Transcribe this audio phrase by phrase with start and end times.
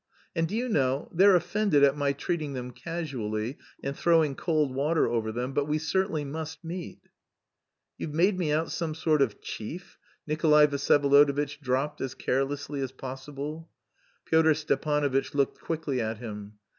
[0.35, 5.07] And do you know, they're offended at my treating them casually, and throwing cold water
[5.07, 7.01] over them, but we certainly must meet."
[7.99, 13.69] "You've made me out some sort of chief?" Nikolay Vsyevolodovitch dropped as carelessly as possible.
[14.25, 16.53] Pyotr Stepanovitch looked quickly at him.